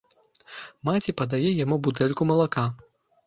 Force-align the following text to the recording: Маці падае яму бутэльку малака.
Маці 0.89 1.15
падае 1.19 1.51
яму 1.63 1.75
бутэльку 1.87 2.27
малака. 2.33 2.65